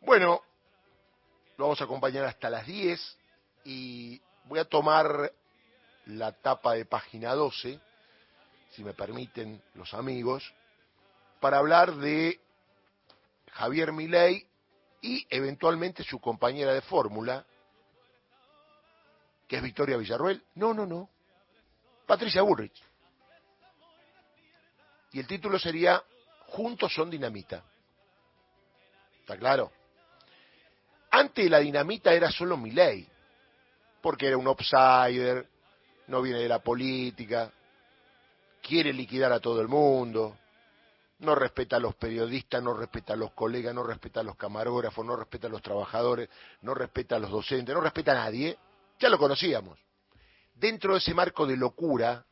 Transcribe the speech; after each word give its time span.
Bueno, 0.00 0.40
lo 1.58 1.64
vamos 1.64 1.80
a 1.80 1.84
acompañar 1.84 2.24
hasta 2.24 2.48
las 2.48 2.66
10 2.66 3.18
y 3.64 4.20
voy 4.44 4.58
a 4.58 4.64
tomar 4.64 5.30
la 6.06 6.32
tapa 6.32 6.72
de 6.72 6.86
página 6.86 7.34
12, 7.34 7.78
si 8.70 8.82
me 8.82 8.94
permiten 8.94 9.62
los 9.74 9.92
amigos, 9.92 10.54
para 11.38 11.58
hablar 11.58 11.94
de 11.96 12.40
Javier 13.52 13.92
Milei 13.92 14.46
y 15.02 15.26
eventualmente 15.28 16.02
su 16.02 16.18
compañera 16.18 16.72
de 16.72 16.80
fórmula, 16.80 17.44
que 19.46 19.56
es 19.56 19.62
Victoria 19.62 19.98
Villarruel. 19.98 20.42
No, 20.54 20.72
no, 20.72 20.86
no. 20.86 21.10
Patricia 22.06 22.40
Bullrich. 22.40 22.82
Y 25.12 25.20
el 25.20 25.26
título 25.26 25.58
sería 25.58 26.02
Juntos 26.46 26.94
son 26.94 27.10
dinamita. 27.10 27.62
¿Está 29.20 29.36
claro? 29.36 29.70
Antes 31.10 31.50
la 31.50 31.58
dinamita 31.58 32.12
era 32.12 32.30
solo 32.30 32.56
Milei, 32.56 33.06
porque 34.00 34.28
era 34.28 34.36
un 34.36 34.46
outsider, 34.46 35.48
no 36.06 36.22
viene 36.22 36.40
de 36.40 36.48
la 36.48 36.60
política, 36.60 37.52
quiere 38.62 38.92
liquidar 38.92 39.32
a 39.32 39.40
todo 39.40 39.60
el 39.60 39.68
mundo, 39.68 40.38
no 41.20 41.34
respeta 41.34 41.76
a 41.76 41.80
los 41.80 41.94
periodistas, 41.96 42.62
no 42.62 42.74
respeta 42.74 43.14
a 43.14 43.16
los 43.16 43.32
colegas, 43.32 43.74
no 43.74 43.82
respeta 43.82 44.20
a 44.20 44.22
los 44.22 44.36
camarógrafos, 44.36 45.04
no 45.04 45.16
respeta 45.16 45.48
a 45.48 45.50
los 45.50 45.62
trabajadores, 45.62 46.28
no 46.62 46.74
respeta 46.74 47.16
a 47.16 47.18
los 47.18 47.30
docentes, 47.30 47.74
no 47.74 47.80
respeta 47.80 48.12
a 48.12 48.26
nadie, 48.26 48.56
ya 48.98 49.08
lo 49.08 49.18
conocíamos. 49.18 49.78
Dentro 50.54 50.92
de 50.92 50.98
ese 50.98 51.14
marco 51.14 51.46
de 51.46 51.56
locura, 51.56 52.24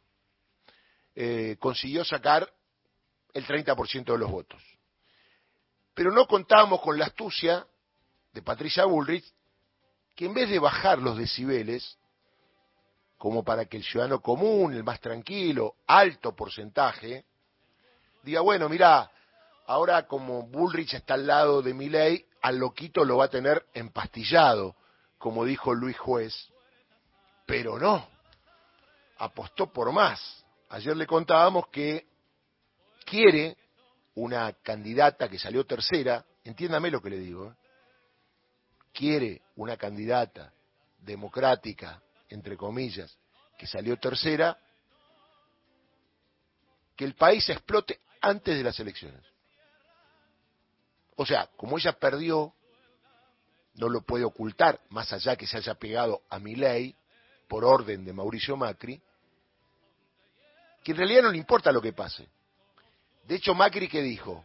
eh, 1.14 1.56
consiguió 1.58 2.04
sacar 2.04 2.50
el 3.34 3.44
30% 3.44 4.12
de 4.12 4.18
los 4.18 4.30
votos. 4.30 4.62
Pero 5.94 6.12
no 6.12 6.26
contábamos 6.26 6.80
con 6.80 6.98
la 6.98 7.06
astucia 7.06 7.66
de 8.32 8.42
Patricia 8.42 8.84
Bullrich, 8.84 9.24
que 10.14 10.26
en 10.26 10.34
vez 10.34 10.48
de 10.48 10.58
bajar 10.58 10.98
los 10.98 11.16
decibeles, 11.16 11.98
como 13.16 13.44
para 13.44 13.66
que 13.66 13.76
el 13.76 13.84
ciudadano 13.84 14.20
común, 14.20 14.72
el 14.72 14.84
más 14.84 15.00
tranquilo, 15.00 15.76
alto 15.86 16.34
porcentaje, 16.34 17.24
diga, 18.22 18.40
bueno, 18.40 18.68
mira, 18.68 19.10
ahora 19.66 20.06
como 20.06 20.42
Bullrich 20.42 20.94
está 20.94 21.14
al 21.14 21.26
lado 21.26 21.62
de 21.62 21.74
mi 21.74 21.88
ley, 21.88 22.24
al 22.42 22.58
loquito 22.58 23.04
lo 23.04 23.18
va 23.18 23.26
a 23.26 23.30
tener 23.30 23.66
empastillado, 23.74 24.76
como 25.18 25.44
dijo 25.44 25.74
Luis 25.74 25.98
Juez. 25.98 26.48
Pero 27.46 27.78
no, 27.78 28.06
apostó 29.18 29.72
por 29.72 29.92
más. 29.92 30.44
Ayer 30.68 30.96
le 30.96 31.06
contábamos 31.06 31.68
que 31.68 32.06
quiere 33.04 33.56
una 34.14 34.52
candidata 34.52 35.28
que 35.28 35.38
salió 35.38 35.64
tercera, 35.64 36.24
entiéndame 36.44 36.90
lo 36.90 37.00
que 37.00 37.10
le 37.10 37.18
digo, 37.18 37.46
¿eh? 37.46 37.67
Quiere 38.98 39.42
una 39.54 39.76
candidata 39.76 40.52
democrática, 40.98 42.02
entre 42.28 42.56
comillas, 42.56 43.16
que 43.56 43.64
salió 43.64 43.96
tercera, 43.96 44.58
que 46.96 47.04
el 47.04 47.14
país 47.14 47.48
explote 47.48 48.00
antes 48.20 48.56
de 48.56 48.64
las 48.64 48.80
elecciones. 48.80 49.22
O 51.14 51.24
sea, 51.24 51.48
como 51.56 51.78
ella 51.78 51.92
perdió, 51.92 52.52
no 53.74 53.88
lo 53.88 54.00
puede 54.00 54.24
ocultar, 54.24 54.80
más 54.88 55.12
allá 55.12 55.36
que 55.36 55.46
se 55.46 55.58
haya 55.58 55.74
pegado 55.74 56.22
a 56.28 56.40
mi 56.40 56.56
ley, 56.56 56.96
por 57.46 57.64
orden 57.64 58.04
de 58.04 58.12
Mauricio 58.12 58.56
Macri, 58.56 59.00
que 60.82 60.90
en 60.90 60.98
realidad 60.98 61.22
no 61.22 61.30
le 61.30 61.38
importa 61.38 61.70
lo 61.70 61.80
que 61.80 61.92
pase. 61.92 62.28
De 63.22 63.36
hecho, 63.36 63.54
Macri 63.54 63.86
que 63.86 64.02
dijo 64.02 64.44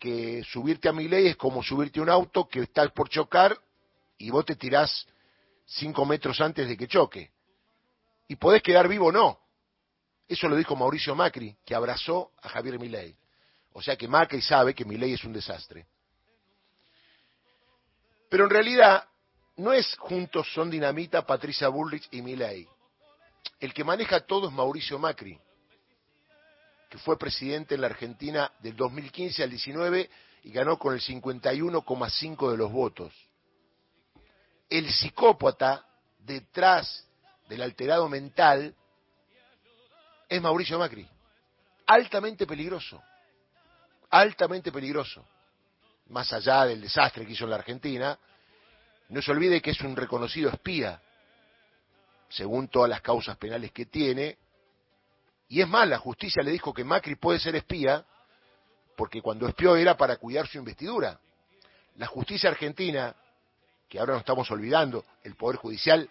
que 0.00 0.42
subirte 0.50 0.88
a 0.88 0.92
mi 0.92 1.06
ley 1.06 1.28
es 1.28 1.36
como 1.36 1.62
subirte 1.62 2.00
a 2.00 2.02
un 2.02 2.08
auto 2.08 2.48
que 2.48 2.62
estás 2.62 2.90
por 2.90 3.10
chocar 3.10 3.56
y 4.18 4.30
vos 4.30 4.46
te 4.46 4.56
tirás 4.56 5.06
cinco 5.66 6.06
metros 6.06 6.40
antes 6.40 6.66
de 6.66 6.76
que 6.76 6.88
choque. 6.88 7.30
Y 8.26 8.36
podés 8.36 8.62
quedar 8.62 8.88
vivo 8.88 9.08
o 9.08 9.12
no. 9.12 9.38
Eso 10.26 10.48
lo 10.48 10.56
dijo 10.56 10.74
Mauricio 10.74 11.14
Macri, 11.14 11.54
que 11.64 11.74
abrazó 11.74 12.32
a 12.42 12.48
Javier 12.48 12.78
Milei. 12.78 13.14
O 13.72 13.82
sea 13.82 13.96
que 13.96 14.08
Macri 14.08 14.40
sabe 14.40 14.74
que 14.74 14.84
Milei 14.84 15.12
es 15.12 15.24
un 15.24 15.32
desastre. 15.32 15.86
Pero 18.30 18.44
en 18.44 18.50
realidad 18.50 19.06
no 19.56 19.72
es 19.72 19.96
juntos 19.96 20.50
son 20.54 20.70
dinamita 20.70 21.26
Patricia 21.26 21.68
Bullrich 21.68 22.08
y 22.10 22.22
Milei. 22.22 22.66
El 23.58 23.74
que 23.74 23.84
maneja 23.84 24.20
todo 24.20 24.48
es 24.48 24.54
Mauricio 24.54 24.98
Macri, 24.98 25.38
que 26.90 26.98
fue 26.98 27.16
presidente 27.16 27.76
en 27.76 27.82
la 27.82 27.86
Argentina 27.86 28.52
del 28.58 28.76
2015 28.76 29.44
al 29.44 29.50
19 29.50 30.10
y 30.42 30.50
ganó 30.50 30.76
con 30.76 30.92
el 30.92 31.00
51,5 31.00 32.50
de 32.50 32.56
los 32.56 32.72
votos. 32.72 33.14
El 34.68 34.90
psicópata 34.90 35.86
detrás 36.18 37.06
del 37.48 37.62
alterado 37.62 38.08
mental 38.08 38.74
es 40.28 40.42
Mauricio 40.42 40.78
Macri. 40.78 41.08
Altamente 41.86 42.44
peligroso. 42.44 43.00
Altamente 44.10 44.72
peligroso. 44.72 45.24
Más 46.08 46.32
allá 46.32 46.64
del 46.64 46.80
desastre 46.80 47.24
que 47.24 47.32
hizo 47.32 47.44
en 47.44 47.50
la 47.50 47.56
Argentina, 47.56 48.18
no 49.10 49.22
se 49.22 49.30
olvide 49.30 49.62
que 49.62 49.70
es 49.70 49.80
un 49.80 49.94
reconocido 49.94 50.50
espía, 50.50 51.00
según 52.28 52.66
todas 52.66 52.90
las 52.90 53.00
causas 53.00 53.36
penales 53.36 53.70
que 53.70 53.86
tiene. 53.86 54.38
Y 55.50 55.60
es 55.60 55.68
más, 55.68 55.88
la 55.88 55.98
justicia 55.98 56.44
le 56.44 56.52
dijo 56.52 56.72
que 56.72 56.84
Macri 56.84 57.16
puede 57.16 57.40
ser 57.40 57.56
espía, 57.56 58.04
porque 58.96 59.20
cuando 59.20 59.48
espió 59.48 59.74
era 59.74 59.96
para 59.96 60.16
cuidar 60.16 60.46
su 60.46 60.58
investidura. 60.58 61.18
La 61.96 62.06
justicia 62.06 62.50
argentina, 62.50 63.16
que 63.88 63.98
ahora 63.98 64.12
nos 64.12 64.20
estamos 64.20 64.48
olvidando, 64.52 65.04
el 65.24 65.34
Poder 65.34 65.56
Judicial, 65.56 66.08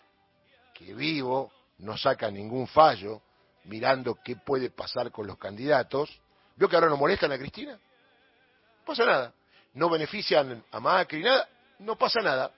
que 0.73 0.93
vivo, 0.93 1.53
no 1.77 1.97
saca 1.97 2.29
ningún 2.29 2.67
fallo, 2.67 3.21
mirando 3.63 4.19
qué 4.21 4.35
puede 4.35 4.71
pasar 4.71 5.09
con 5.09 5.25
los 5.25 5.37
candidatos. 5.37 6.19
¿Vio 6.57 6.67
que 6.67 6.75
ahora 6.75 6.89
no 6.89 6.97
molestan 6.97 7.31
a 7.31 7.37
Cristina? 7.37 7.75
No 7.75 8.85
pasa 8.85 9.05
nada. 9.05 9.33
No 9.73 9.89
benefician 9.89 10.65
a 10.69 10.79
Macri, 10.81 11.23
nada. 11.23 11.47
No 11.79 11.97
pasa 11.97 12.19
nada. 12.19 12.51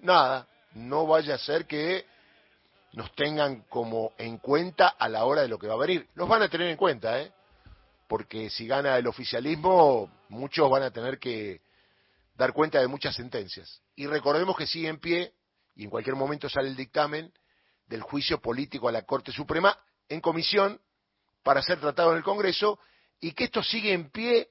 Nada. 0.00 0.46
No 0.72 1.06
vaya 1.06 1.34
a 1.34 1.38
ser 1.38 1.66
que 1.66 2.06
nos 2.92 3.14
tengan 3.14 3.62
como 3.68 4.12
en 4.18 4.38
cuenta 4.38 4.88
a 4.88 5.08
la 5.08 5.24
hora 5.24 5.42
de 5.42 5.48
lo 5.48 5.58
que 5.58 5.66
va 5.66 5.74
a 5.74 5.78
venir. 5.78 6.08
Nos 6.14 6.28
van 6.28 6.42
a 6.42 6.48
tener 6.48 6.68
en 6.68 6.76
cuenta, 6.76 7.20
¿eh? 7.20 7.32
Porque 8.08 8.48
si 8.50 8.66
gana 8.66 8.96
el 8.96 9.06
oficialismo, 9.06 10.10
muchos 10.28 10.70
van 10.70 10.82
a 10.82 10.90
tener 10.90 11.18
que 11.18 11.60
dar 12.34 12.52
cuenta 12.52 12.80
de 12.80 12.88
muchas 12.88 13.14
sentencias. 13.14 13.82
Y 13.96 14.06
recordemos 14.06 14.56
que 14.56 14.66
sigue 14.66 14.88
en 14.88 14.98
pie, 14.98 15.34
y 15.74 15.84
en 15.84 15.90
cualquier 15.90 16.16
momento 16.16 16.48
sale 16.48 16.68
el 16.68 16.76
dictamen 16.76 17.32
del 17.86 18.02
juicio 18.02 18.40
político 18.40 18.88
a 18.88 18.92
la 18.92 19.02
Corte 19.02 19.32
Suprema 19.32 19.78
en 20.08 20.20
comisión 20.20 20.80
para 21.42 21.62
ser 21.62 21.80
tratado 21.80 22.12
en 22.12 22.18
el 22.18 22.22
Congreso 22.22 22.78
y 23.20 23.32
que 23.32 23.44
esto 23.44 23.62
sigue 23.62 23.92
en 23.92 24.10
pie 24.10 24.48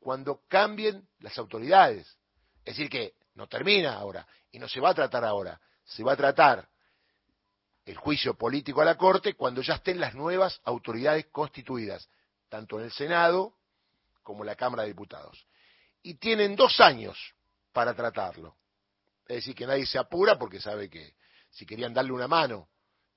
cuando 0.00 0.42
cambien 0.48 1.08
las 1.20 1.36
autoridades. 1.38 2.06
Es 2.64 2.76
decir, 2.76 2.90
que 2.90 3.14
no 3.34 3.46
termina 3.46 3.94
ahora 3.94 4.26
y 4.50 4.58
no 4.58 4.68
se 4.68 4.80
va 4.80 4.90
a 4.90 4.94
tratar 4.94 5.24
ahora, 5.24 5.60
se 5.84 6.02
va 6.02 6.12
a 6.12 6.16
tratar 6.16 6.68
el 7.86 7.96
juicio 7.96 8.34
político 8.34 8.82
a 8.82 8.84
la 8.84 8.96
Corte 8.96 9.34
cuando 9.34 9.62
ya 9.62 9.74
estén 9.74 10.00
las 10.00 10.14
nuevas 10.14 10.60
autoridades 10.64 11.26
constituidas, 11.30 12.10
tanto 12.48 12.78
en 12.78 12.86
el 12.86 12.92
Senado 12.92 13.54
como 14.24 14.42
en 14.42 14.48
la 14.48 14.56
Cámara 14.56 14.82
de 14.82 14.88
Diputados. 14.88 15.46
Y 16.02 16.14
tienen 16.14 16.56
dos 16.56 16.80
años 16.80 17.16
para 17.72 17.94
tratarlo. 17.94 18.56
Es 19.28 19.36
decir, 19.36 19.54
que 19.54 19.66
nadie 19.66 19.86
se 19.86 19.98
apura 19.98 20.36
porque 20.36 20.60
sabe 20.60 20.90
que 20.90 21.14
si 21.50 21.64
querían 21.64 21.94
darle 21.94 22.12
una 22.12 22.26
mano 22.26 22.68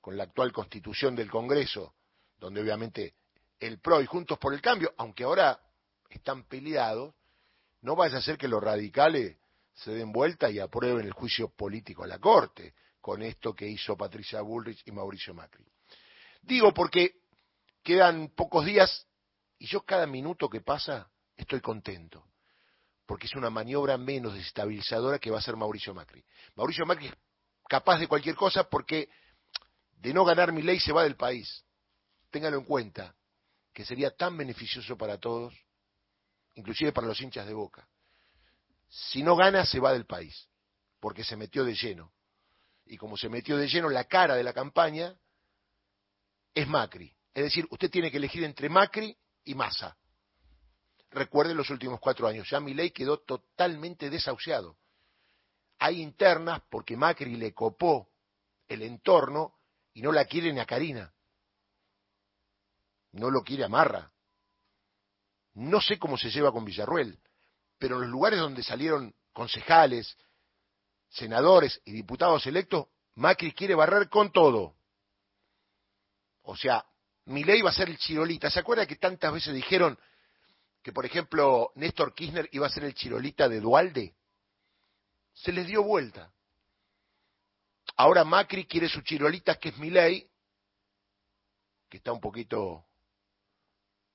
con 0.02 0.16
la 0.16 0.24
actual 0.24 0.54
constitución 0.54 1.16
del 1.16 1.32
Congreso, 1.32 1.96
donde 2.40 2.62
obviamente 2.62 3.16
el 3.60 3.80
PRO 3.80 4.02
y 4.02 4.06
Juntos 4.06 4.38
por 4.38 4.54
el 4.54 4.62
Cambio, 4.62 4.94
aunque 4.98 5.24
ahora 5.24 5.60
están 6.10 6.44
peleados, 6.44 7.16
no 7.82 7.96
vaya 7.96 8.20
a 8.20 8.22
ser 8.22 8.38
que 8.38 8.48
los 8.48 8.64
radicales 8.64 9.36
se 9.74 9.92
den 9.92 10.12
vuelta 10.12 10.50
y 10.50 10.60
aprueben 10.60 11.06
el 11.06 11.14
juicio 11.14 11.50
político 11.50 12.04
a 12.04 12.08
la 12.08 12.20
Corte 12.20 12.76
con 13.02 13.22
esto 13.22 13.54
que 13.54 13.68
hizo 13.68 13.96
Patricia 13.96 14.42
Bullrich 14.42 14.82
y 14.86 14.92
Mauricio 14.92 15.34
Macri. 15.34 15.66
Digo 16.42 16.74
porque 16.74 17.16
quedan 17.84 18.30
pocos 18.30 18.66
días 18.66 19.08
y 19.58 19.68
yo 19.68 19.82
cada 19.82 20.08
minuto 20.08 20.50
que 20.50 20.62
pasa 20.62 21.10
estoy 21.36 21.62
contento, 21.62 22.26
porque 23.06 23.28
es 23.28 23.36
una 23.36 23.50
maniobra 23.50 23.98
menos 23.98 24.34
desestabilizadora 24.34 25.20
que 25.20 25.32
va 25.32 25.38
a 25.38 25.40
hacer 25.40 25.56
Mauricio 25.56 25.94
Macri. 25.94 26.24
Mauricio 26.56 26.86
Macri 26.86 27.08
es 27.08 27.14
capaz 27.68 28.00
de 28.00 28.08
cualquier 28.08 28.36
cosa 28.36 28.70
porque 28.70 29.10
de 29.98 30.14
no 30.14 30.24
ganar 30.24 30.52
mi 30.52 30.62
ley 30.62 30.80
se 30.80 30.92
va 30.92 31.04
del 31.04 31.16
país. 31.16 31.66
Téngalo 32.32 32.58
en 32.58 32.66
cuenta, 32.66 33.16
que 33.74 33.86
sería 33.86 34.12
tan 34.12 34.38
beneficioso 34.38 34.98
para 34.98 35.18
todos, 35.18 35.54
inclusive 36.56 36.92
para 36.92 37.08
los 37.08 37.20
hinchas 37.22 37.48
de 37.48 37.54
boca. 37.54 37.88
Si 38.90 39.24
no 39.24 39.36
gana, 39.36 39.66
se 39.66 39.80
va 39.80 39.94
del 39.94 40.06
país, 40.06 40.48
porque 41.00 41.24
se 41.24 41.36
metió 41.36 41.64
de 41.64 41.76
lleno. 41.76 42.12
Y 42.92 42.98
como 42.98 43.16
se 43.16 43.30
metió 43.30 43.56
de 43.56 43.68
lleno, 43.68 43.88
la 43.88 44.06
cara 44.06 44.36
de 44.36 44.44
la 44.44 44.52
campaña 44.52 45.16
es 46.56 46.68
Macri. 46.68 47.16
Es 47.36 47.44
decir, 47.44 47.68
usted 47.70 47.88
tiene 47.92 48.10
que 48.10 48.18
elegir 48.18 48.44
entre 48.44 48.68
Macri 48.68 49.16
y 49.44 49.54
Massa. 49.54 49.96
recuerden 51.12 51.56
los 51.56 51.70
últimos 51.70 52.00
cuatro 52.00 52.28
años. 52.28 52.50
Ya 52.50 52.60
Milei 52.60 52.90
quedó 52.90 53.20
totalmente 53.20 54.10
desahuciado. 54.10 54.76
Hay 55.78 56.02
internas 56.02 56.64
porque 56.68 56.98
Macri 56.98 57.36
le 57.36 57.54
copó 57.54 58.10
el 58.68 58.82
entorno 58.82 59.54
y 59.94 60.02
no 60.02 60.12
la 60.12 60.26
quiere 60.26 60.52
ni 60.52 60.60
a 60.60 60.66
Karina. 60.66 61.14
No 63.12 63.30
lo 63.30 63.44
quiere 63.44 63.66
a 63.66 63.70
Marra. 63.70 64.12
No 65.54 65.80
sé 65.80 66.00
cómo 66.00 66.18
se 66.18 66.32
lleva 66.32 66.52
con 66.52 66.66
Villarruel, 66.66 67.20
pero 67.78 67.98
en 67.98 68.02
los 68.02 68.10
lugares 68.10 68.40
donde 68.40 68.64
salieron 68.64 69.14
concejales, 69.32 70.18
senadores 71.10 71.82
y 71.86 71.92
diputados 71.92 72.46
electos, 72.46 72.88
Macri 73.16 73.52
quiere 73.52 73.76
barrer 73.76 74.10
con 74.10 74.32
todo. 74.32 74.76
O 76.44 76.56
sea, 76.56 76.86
Milei 77.26 77.62
va 77.62 77.70
a 77.70 77.74
ser 77.74 77.90
el 77.90 77.98
chirolita. 77.98 78.50
¿Se 78.50 78.60
acuerda 78.60 78.88
que 78.88 78.96
tantas 78.96 79.34
veces 79.34 79.54
dijeron 79.54 80.00
que, 80.82 80.92
por 80.92 81.06
ejemplo, 81.06 81.72
Néstor 81.76 82.14
Kirchner 82.14 82.50
iba 82.52 82.68
a 82.68 82.72
ser 82.72 82.86
el 82.86 82.94
chirolita 82.94 83.48
de 83.48 83.60
Dualde? 83.60 84.16
Se 85.34 85.52
les 85.52 85.68
dio 85.68 85.84
vuelta. 85.84 86.34
Ahora 87.98 88.24
Macri 88.24 88.66
quiere 88.66 88.88
su 88.88 89.02
chirolita, 89.02 89.56
que 89.56 89.70
es 89.70 89.78
Milei, 89.78 90.30
que 91.90 91.98
está 91.98 92.14
un 92.14 92.22
poquito 92.22 92.86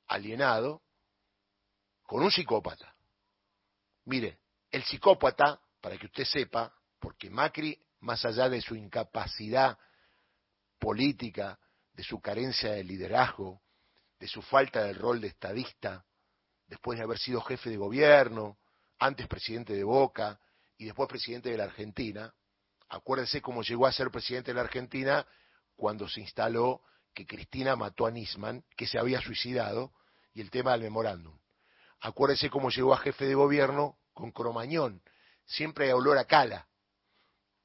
alienado, 0.06 0.82
con 2.02 2.23
un 2.23 2.31
psicópata. 2.31 2.94
Mire, 4.06 4.38
el 4.70 4.85
psicópata, 4.85 5.61
para 5.81 5.96
que 5.99 6.06
usted 6.06 6.25
sepa, 6.25 6.75
porque 7.05 7.29
Macri, 7.29 7.79
más 8.01 8.25
allá 8.25 8.49
de 8.49 8.62
su 8.62 8.75
incapacidad 8.75 9.77
política, 10.79 11.59
de 11.93 12.03
su 12.03 12.19
carencia 12.19 12.73
de 12.73 12.83
liderazgo, 12.83 13.61
de 14.19 14.27
su 14.27 14.41
falta 14.41 14.83
del 14.85 14.97
rol 14.97 15.21
de 15.21 15.29
estadista, 15.29 16.03
después 16.67 16.97
de 16.97 17.05
haber 17.05 17.19
sido 17.19 17.43
jefe 17.43 17.69
de 17.69 17.77
gobierno, 17.77 18.56
antes 18.99 19.29
presidente 19.29 19.75
de 19.75 19.85
Boca 19.85 20.41
y 20.79 20.87
después 20.87 21.06
presidente 21.06 21.51
de 21.51 21.59
la 21.59 21.65
Argentina. 21.65 22.33
Acuérdense 22.89 23.43
cómo 23.43 23.62
llegó 23.62 23.87
a 23.87 23.93
ser 23.93 24.11
presidente 24.11 24.53
de 24.53 24.55
la 24.55 24.62
Argentina 24.62 25.27
cuando 25.77 26.09
se 26.09 26.23
instaló 26.23 26.81
que 27.12 27.27
Cristina 27.27 27.77
mató 27.77 28.06
a 28.06 28.11
Nisman, 28.11 28.65
que 28.79 28.87
se 28.87 28.99
había 28.99 29.21
suicidado, 29.21 29.93
y 30.33 30.41
el 30.41 30.51
tema 30.51 30.73
del 30.73 30.81
memorándum. 30.81 31.39
Acuérdense 32.01 32.49
cómo 32.49 32.71
llegó 32.71 32.95
a 32.95 32.99
jefe 32.99 33.27
de 33.27 33.35
gobierno 33.35 33.99
con 34.15 34.33
Cromañón. 34.33 35.03
Siempre 35.45 35.85
hay 35.85 35.93
olor 35.93 36.17
a 36.17 36.25
cala 36.25 36.67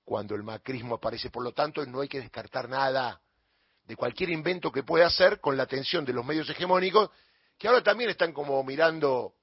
cuando 0.09 0.33
el 0.33 0.41
macrismo 0.41 0.95
aparece. 0.95 1.29
Por 1.29 1.43
lo 1.43 1.51
tanto, 1.51 1.85
no 1.85 2.01
hay 2.01 2.07
que 2.07 2.19
descartar 2.19 2.67
nada 2.67 3.21
de 3.83 3.95
cualquier 3.95 4.31
invento 4.31 4.71
que 4.71 4.81
pueda 4.81 5.05
hacer 5.05 5.39
con 5.39 5.55
la 5.55 5.61
atención 5.61 6.03
de 6.03 6.13
los 6.13 6.25
medios 6.25 6.49
hegemónicos, 6.49 7.11
que 7.59 7.67
ahora 7.67 7.83
también 7.83 8.09
están 8.09 8.33
como 8.33 8.63
mirando, 8.63 9.35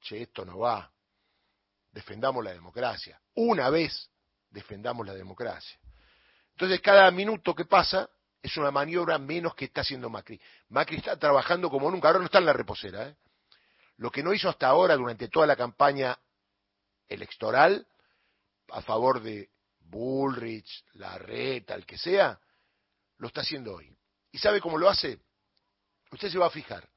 che, 0.00 0.22
esto 0.22 0.44
no 0.44 0.60
va, 0.60 0.88
defendamos 1.90 2.44
la 2.44 2.52
democracia. 2.52 3.20
Una 3.34 3.70
vez 3.70 4.08
defendamos 4.50 5.04
la 5.04 5.14
democracia. 5.14 5.80
Entonces, 6.52 6.80
cada 6.80 7.10
minuto 7.10 7.52
que 7.52 7.64
pasa 7.64 8.08
es 8.40 8.56
una 8.56 8.70
maniobra 8.70 9.18
menos 9.18 9.56
que 9.56 9.64
está 9.64 9.80
haciendo 9.80 10.08
Macri. 10.10 10.40
Macri 10.68 10.98
está 10.98 11.18
trabajando 11.18 11.68
como 11.68 11.90
nunca, 11.90 12.06
ahora 12.06 12.20
no 12.20 12.26
está 12.26 12.38
en 12.38 12.46
la 12.46 12.52
reposera. 12.52 13.08
¿eh? 13.08 13.16
Lo 13.96 14.12
que 14.12 14.22
no 14.22 14.32
hizo 14.32 14.48
hasta 14.48 14.68
ahora 14.68 14.94
durante 14.94 15.26
toda 15.26 15.48
la 15.48 15.56
campaña 15.56 16.16
electoral 17.08 17.84
a 18.70 18.80
favor 18.80 19.20
de 19.20 19.50
Bullrich, 19.94 20.84
Larreta, 20.94 21.74
el 21.74 21.86
que 21.86 21.96
sea, 21.96 22.38
lo 23.18 23.28
está 23.28 23.42
haciendo 23.42 23.74
hoy. 23.76 23.96
¿Y 24.32 24.38
sabe 24.38 24.60
cómo 24.60 24.76
lo 24.76 24.88
hace? 24.88 25.20
Usted 26.10 26.30
se 26.30 26.38
va 26.38 26.46
a 26.46 26.50
fijar. 26.50 26.88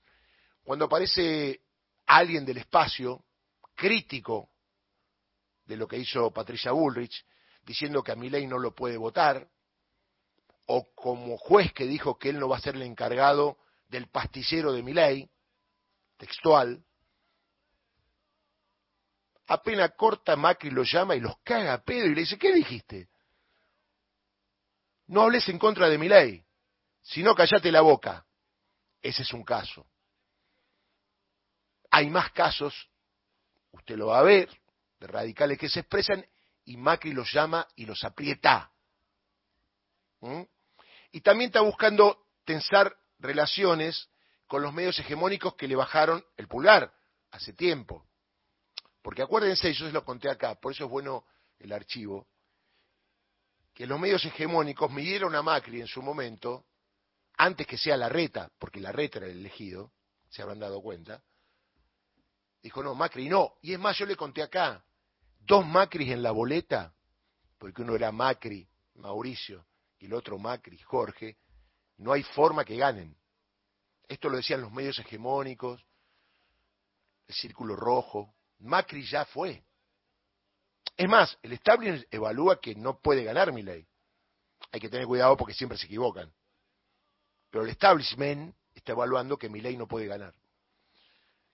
Cuando 0.63 0.85
aparece 0.85 1.61
alguien 2.07 2.43
del 2.43 2.57
espacio 2.57 3.23
crítico 3.75 4.49
de 5.65 5.77
lo 5.77 5.87
que 5.87 5.97
hizo 5.97 6.31
Patricia 6.31 6.71
Bullrich, 6.71 7.23
diciendo 7.63 8.01
que 8.01 8.13
a 8.13 8.15
Milei 8.15 8.47
no 8.47 8.57
lo 8.57 8.73
puede 8.73 8.97
votar, 8.97 9.47
o 10.65 10.91
como 10.95 11.37
juez 11.37 11.71
que 11.73 11.85
dijo 11.85 12.17
que 12.17 12.29
él 12.29 12.39
no 12.39 12.49
va 12.49 12.57
a 12.57 12.61
ser 12.61 12.75
el 12.75 12.81
encargado 12.81 13.59
del 13.89 14.07
pastillero 14.07 14.73
de 14.73 14.81
Milei, 14.81 15.29
textual, 16.17 16.83
apenas 19.47 19.91
corta 19.95 20.35
Macri 20.35 20.69
lo 20.69 20.83
llama 20.83 21.15
y 21.15 21.19
los 21.19 21.37
caga 21.39 21.73
a 21.73 21.83
pedo 21.83 22.05
y 22.05 22.15
le 22.15 22.21
dice, 22.21 22.37
¿qué 22.37 22.53
dijiste? 22.53 23.09
No 25.07 25.23
hables 25.23 25.47
en 25.49 25.57
contra 25.57 25.87
de 25.89 25.97
mi 25.97 26.09
ley, 26.09 26.43
sino 27.01 27.33
callate 27.33 27.71
la 27.71 27.81
boca. 27.81 28.25
Ese 29.01 29.21
es 29.21 29.33
un 29.33 29.43
caso. 29.43 29.87
Hay 31.89 32.09
más 32.09 32.31
casos, 32.31 32.89
usted 33.71 33.95
lo 33.95 34.07
va 34.07 34.19
a 34.19 34.23
ver, 34.23 34.49
de 34.99 35.07
radicales 35.07 35.57
que 35.57 35.69
se 35.69 35.79
expresan 35.79 36.25
y 36.65 36.75
Macri 36.75 37.13
los 37.13 37.31
llama 37.31 37.65
y 37.75 37.85
los 37.85 38.03
aprieta. 38.03 38.71
¿Mm? 40.19 40.41
Y 41.13 41.21
también 41.21 41.49
está 41.49 41.61
buscando 41.61 42.25
tensar 42.43 42.97
relaciones 43.19 44.09
con 44.47 44.61
los 44.61 44.73
medios 44.73 44.99
hegemónicos 44.99 45.55
que 45.55 45.67
le 45.67 45.75
bajaron 45.75 46.23
el 46.35 46.47
pulgar 46.47 46.93
hace 47.31 47.53
tiempo. 47.53 48.05
Porque 49.07 49.21
acuérdense, 49.21 49.71
yo 49.71 49.85
se 49.85 49.93
lo 49.93 50.03
conté 50.03 50.29
acá, 50.29 50.55
por 50.55 50.73
eso 50.73 50.83
es 50.83 50.89
bueno 50.89 51.23
el 51.59 51.71
archivo, 51.71 52.27
que 53.73 53.87
los 53.87 53.97
medios 53.97 54.25
hegemónicos 54.25 54.91
midieron 54.91 55.33
a 55.33 55.41
Macri 55.41 55.79
en 55.79 55.87
su 55.87 56.01
momento, 56.01 56.65
antes 57.37 57.65
que 57.65 57.77
sea 57.77 57.95
la 57.95 58.09
reta, 58.09 58.51
porque 58.59 58.81
la 58.81 58.91
reta 58.91 59.19
era 59.19 59.27
el 59.27 59.39
elegido, 59.39 59.93
se 60.27 60.41
habrán 60.41 60.59
dado 60.59 60.81
cuenta, 60.81 61.23
dijo, 62.61 62.83
no, 62.83 62.95
Macri 62.95 63.29
no. 63.29 63.53
Y 63.61 63.71
es 63.71 63.79
más, 63.79 63.97
yo 63.97 64.05
le 64.05 64.17
conté 64.17 64.43
acá, 64.43 64.83
dos 65.39 65.65
Macris 65.65 66.11
en 66.11 66.21
la 66.21 66.31
boleta, 66.31 66.93
porque 67.57 67.83
uno 67.83 67.95
era 67.95 68.11
Macri, 68.11 68.67
Mauricio, 68.95 69.67
y 69.99 70.07
el 70.07 70.13
otro 70.15 70.37
Macri, 70.37 70.79
Jorge, 70.79 71.37
no 71.99 72.11
hay 72.11 72.23
forma 72.23 72.65
que 72.65 72.75
ganen. 72.75 73.15
Esto 74.05 74.27
lo 74.27 74.35
decían 74.35 74.59
los 74.59 74.73
medios 74.73 74.99
hegemónicos, 74.99 75.81
el 77.25 77.35
círculo 77.35 77.77
rojo. 77.77 78.33
Macri 78.59 79.05
ya 79.05 79.25
fue. 79.25 79.63
Es 80.95 81.07
más, 81.07 81.37
el 81.43 81.53
establishment 81.53 82.07
evalúa 82.11 82.59
que 82.59 82.73
no 82.75 82.99
puede 82.99 83.23
ganar 83.23 83.51
mi 83.51 83.61
ley. 83.61 83.85
Hay 84.71 84.79
que 84.79 84.89
tener 84.89 85.05
cuidado 85.05 85.37
porque 85.37 85.53
siempre 85.53 85.77
se 85.77 85.85
equivocan. 85.85 86.33
Pero 87.49 87.63
el 87.63 87.69
establishment 87.69 88.55
está 88.73 88.93
evaluando 88.93 89.37
que 89.37 89.49
mi 89.49 89.61
ley 89.61 89.77
no 89.77 89.87
puede 89.87 90.07
ganar. 90.07 90.33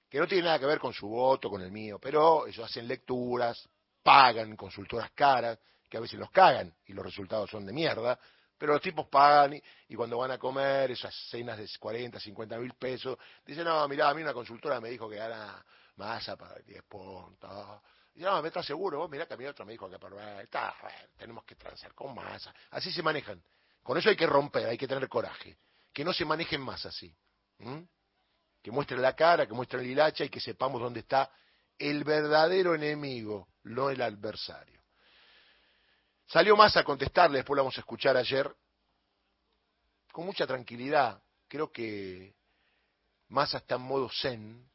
Que 0.10 0.20
no 0.20 0.28
tiene 0.28 0.46
nada 0.46 0.60
que 0.60 0.66
ver 0.66 0.80
con 0.80 0.94
su 0.94 1.08
voto, 1.08 1.50
con 1.50 1.62
el 1.62 1.72
mío, 1.72 2.00
pero 2.00 2.48
ellos 2.48 2.66
hacen 2.66 2.88
lecturas, 2.88 3.68
pagan 4.02 4.56
consultoras 4.56 5.12
caras, 5.12 5.60
que 5.90 5.98
a 5.98 6.00
veces 6.00 6.20
los 6.20 6.32
cagan 6.32 6.74
y 6.86 6.94
los 6.94 7.06
resultados 7.06 7.50
son 7.50 7.66
de 7.66 7.74
mierda, 7.74 8.20
pero 8.58 8.74
los 8.74 8.82
tipos 8.82 9.08
pagan 9.08 9.62
y, 9.88 9.96
cuando 9.96 10.18
van 10.18 10.32
a 10.32 10.38
comer 10.38 10.92
esas 10.92 11.14
cenas 11.30 11.58
de 11.58 11.68
40, 11.80 12.20
50 12.20 12.58
mil 12.60 12.74
pesos, 12.76 13.18
dicen, 13.46 13.66
no, 13.66 13.88
mira, 13.88 14.10
a 14.10 14.14
mí 14.14 14.22
una 14.22 14.34
consultora 14.34 14.80
me 14.80 14.90
dijo 14.90 15.10
que 15.10 15.18
gana 15.18 15.64
masa 15.96 16.36
para 16.36 16.60
10 16.60 16.84
puntos, 16.84 17.82
y 18.16 18.22
no, 18.22 18.42
me 18.42 18.50
estás 18.50 18.66
seguro, 18.66 19.00
vos 19.00 19.10
mirá 19.10 19.26
que 19.26 19.48
otro 19.48 19.66
me 19.66 19.72
dijo 19.72 19.90
que 19.90 19.98
por 19.98 20.14
está, 20.42 20.76
tenemos 21.18 21.44
que 21.46 21.56
transar 21.56 21.94
con 21.96 22.14
masa. 22.14 22.54
Así 22.72 22.92
se 22.92 23.02
manejan. 23.02 23.42
Con 23.82 23.98
eso 23.98 24.10
hay 24.10 24.16
que 24.16 24.28
romper, 24.28 24.68
hay 24.68 24.78
que 24.78 24.88
tener 24.88 25.10
coraje. 25.10 25.58
Que 25.92 26.06
no 26.06 26.14
se 26.14 26.24
manejen 26.24 26.62
más 26.62 26.86
así. 26.86 27.14
Que 28.62 28.72
muestren 28.72 29.02
la 29.02 29.16
cara, 29.16 29.48
que 29.48 29.54
muestren 29.54 29.84
el 29.84 29.90
hilacha 29.90 30.24
y 30.26 30.30
que 30.30 30.40
sepamos 30.40 30.80
dónde 30.80 31.00
está 31.00 31.32
el 31.78 32.04
verdadero 32.04 32.76
enemigo, 32.76 33.48
no 33.64 33.90
el 33.90 34.02
adversario. 34.02 34.82
Salió 36.28 36.56
más 36.56 36.78
a 36.78 36.84
contestarle, 36.84 37.40
después 37.40 37.58
lo 37.58 37.64
vamos 37.64 37.78
a 37.78 37.82
escuchar 37.82 38.16
ayer, 38.16 38.56
con 40.12 40.26
mucha 40.26 40.46
tranquilidad. 40.46 41.22
Creo 41.48 41.72
que 41.72 42.36
Massa 43.30 43.58
está 43.58 43.76
en 43.76 43.82
modo 43.82 44.10
zen, 44.10 44.72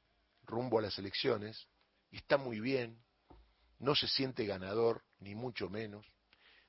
rumbo 0.48 0.78
a 0.78 0.82
las 0.82 0.98
elecciones, 0.98 1.68
está 2.10 2.36
muy 2.36 2.58
bien, 2.58 3.00
no 3.78 3.94
se 3.94 4.08
siente 4.08 4.44
ganador, 4.46 5.04
ni 5.20 5.34
mucho 5.34 5.68
menos, 5.68 6.06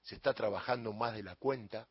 se 0.03 0.15
está 0.15 0.33
trabajando 0.33 0.93
más 0.93 1.13
de 1.13 1.23
la 1.23 1.35
cuenta. 1.35 1.87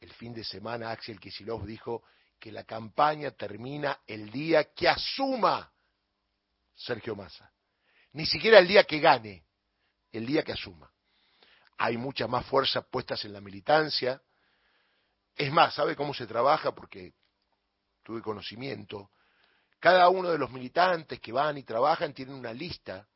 El 0.00 0.12
fin 0.12 0.32
de 0.32 0.44
semana 0.44 0.90
Axel 0.90 1.20
Kisilov 1.20 1.66
dijo 1.66 2.02
que 2.38 2.52
la 2.52 2.64
campaña 2.64 3.30
termina 3.30 4.00
el 4.06 4.30
día 4.30 4.72
que 4.72 4.88
asuma 4.88 5.72
Sergio 6.74 7.16
Massa. 7.16 7.52
Ni 8.12 8.26
siquiera 8.26 8.58
el 8.58 8.68
día 8.68 8.84
que 8.84 9.00
gane, 9.00 9.44
el 10.12 10.26
día 10.26 10.42
que 10.42 10.52
asuma. 10.52 10.90
Hay 11.78 11.96
muchas 11.96 12.28
más 12.28 12.46
fuerzas 12.46 12.84
puestas 12.86 13.24
en 13.24 13.32
la 13.32 13.40
militancia. 13.40 14.22
Es 15.34 15.52
más, 15.52 15.74
¿sabe 15.74 15.96
cómo 15.96 16.14
se 16.14 16.26
trabaja? 16.26 16.74
Porque 16.74 17.12
tuve 18.02 18.22
conocimiento. 18.22 19.10
Cada 19.78 20.08
uno 20.08 20.30
de 20.30 20.38
los 20.38 20.50
militantes 20.50 21.20
que 21.20 21.32
van 21.32 21.58
y 21.58 21.62
trabajan 21.62 22.12
tienen 22.12 22.34
una 22.34 22.52
lista 22.52 23.06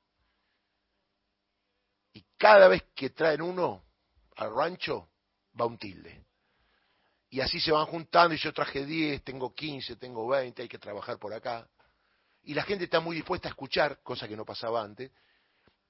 y 2.12 2.25
cada 2.37 2.69
vez 2.69 2.83
que 2.95 3.11
traen 3.11 3.43
uno 3.43 3.85
al 4.37 4.55
rancho, 4.55 5.09
va 5.59 5.67
un 5.67 5.79
tilde. 5.79 6.25
Y 7.29 7.40
así 7.40 7.61
se 7.61 7.71
van 7.71 7.87
juntando, 7.87 8.35
y 8.35 8.38
yo 8.38 8.52
traje 8.52 8.85
10, 8.85 9.23
tengo 9.23 9.55
15, 9.55 9.97
tengo 9.97 10.26
20, 10.26 10.62
hay 10.62 10.69
que 10.69 10.79
trabajar 10.79 11.19
por 11.19 11.33
acá. 11.33 11.69
y 12.43 12.55
la 12.55 12.62
gente 12.62 12.85
está 12.85 13.00
muy 13.00 13.14
dispuesta 13.17 13.49
a 13.49 13.50
escuchar, 13.50 14.02
cosa 14.02 14.26
que 14.26 14.35
no 14.37 14.47
pasaba 14.47 14.83
antes, 14.83 15.12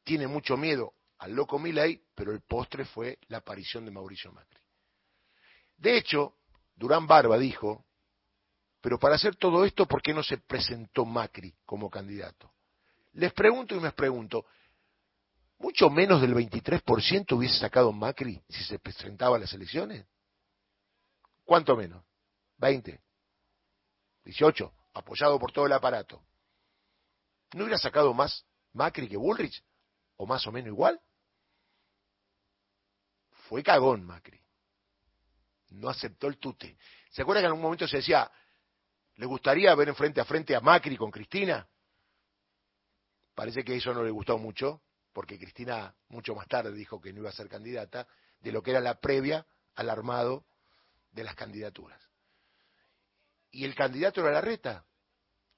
tiene 0.03 0.27
mucho 0.27 0.57
miedo 0.57 0.95
al 1.19 1.33
loco 1.33 1.59
Milei, 1.59 2.03
pero 2.15 2.33
el 2.33 2.41
postre 2.41 2.85
fue 2.85 3.19
la 3.29 3.39
aparición 3.39 3.85
de 3.85 3.93
Mauricio 3.93 4.33
Macri. 4.33 4.61
De 5.77 5.97
hecho, 5.97 6.35
Durán 6.75 7.07
Barba 7.07 7.39
dijo, 7.39 7.87
pero 8.81 8.99
para 8.99 9.17
hacer 9.17 9.37
todo 9.37 9.65
esto, 9.65 9.87
¿por 9.87 10.01
qué 10.01 10.15
no 10.15 10.23
se 10.23 10.39
presentó 10.39 11.05
Macri 11.05 11.55
como 11.67 11.91
candidato? 11.91 12.53
Les 13.13 13.33
pregunto 13.33 13.75
y 13.75 13.81
me 13.81 13.93
pregunto, 13.93 14.47
¿mucho 15.59 15.91
menos 15.91 16.21
del 16.21 16.35
23% 16.35 17.37
hubiese 17.37 17.59
sacado 17.59 17.93
Macri 17.93 18.43
si 18.49 18.65
se 18.65 18.79
presentaba 18.79 19.37
a 19.37 19.41
las 19.41 19.53
elecciones? 19.53 20.07
¿Cuánto 21.45 21.77
menos? 21.77 22.03
¿20? 22.59 22.99
¿18? 24.25 24.73
Apoyado 24.95 25.39
por 25.39 25.53
todo 25.53 25.67
el 25.67 25.73
aparato. 25.73 26.23
¿No 27.53 27.65
hubiera 27.65 27.79
sacado 27.79 28.15
más 28.15 28.47
Macri 28.73 29.09
que 29.09 29.17
Bullrich? 29.17 29.63
¿O 30.17 30.27
más 30.27 30.47
o 30.47 30.53
menos 30.53 30.69
igual? 30.69 31.01
Fue 33.49 33.63
cagón 33.63 34.05
Macri. 34.05 34.41
No 35.71 35.89
aceptó 35.89 36.29
el 36.29 36.39
tute. 36.39 36.77
¿Se 37.11 37.23
acuerdan 37.23 37.43
que 37.43 37.47
en 37.47 37.51
algún 37.51 37.63
momento 37.63 37.89
se 37.89 37.99
decía, 37.99 38.31
¿le 39.21 39.27
gustaría 39.27 39.75
ver 39.75 39.91
en 39.91 39.95
frente 39.95 40.19
a 40.23 40.25
frente 40.25 40.57
a 40.57 40.61
Macri 40.61 40.97
con 40.97 41.11
Cristina? 41.11 41.69
Parece 43.35 43.63
que 43.63 43.77
eso 43.77 43.93
no 43.93 44.03
le 44.03 44.11
gustó 44.11 44.39
mucho, 44.39 44.81
porque 45.13 45.39
Cristina 45.39 45.95
mucho 46.09 46.35
más 46.35 46.49
tarde 46.49 46.73
dijo 46.73 46.99
que 47.03 47.13
no 47.13 47.21
iba 47.21 47.29
a 47.29 47.33
ser 47.33 47.47
candidata, 47.47 48.09
de 48.41 48.51
lo 48.51 48.63
que 48.63 48.71
era 48.71 48.81
la 48.81 48.99
previa 48.99 49.47
al 49.75 49.91
armado 49.91 50.47
de 51.13 51.25
las 51.25 51.35
candidaturas. 51.35 52.01
Y 53.51 53.67
el 53.67 53.75
candidato 53.75 54.23
era 54.23 54.31
Larreta, 54.31 54.87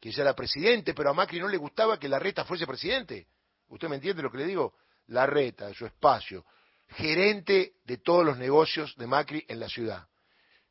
que 0.01 0.11
ya 0.11 0.23
era 0.23 0.35
presidente, 0.35 0.93
pero 0.93 1.11
a 1.11 1.15
Macri 1.15 1.39
no 1.39 1.47
le 1.47 1.57
gustaba 1.57 2.01
que 2.01 2.09
Larreta 2.09 2.45
fuese 2.45 2.67
presidente. 2.67 3.29
¿Usted 3.69 3.89
me 3.89 3.95
entiende 3.95 4.25
lo 4.25 4.33
que 4.33 4.39
le 4.39 4.47
digo? 4.47 4.75
Larreta, 5.07 5.69
de 5.69 5.75
su 5.75 5.87
espacio, 5.87 6.45
gerente 6.89 7.77
de 7.85 7.99
todos 7.99 8.27
los 8.27 8.39
negocios 8.39 8.97
de 8.97 9.07
Macri 9.07 9.45
en 9.47 9.61
la 9.61 9.69
ciudad. 9.69 10.09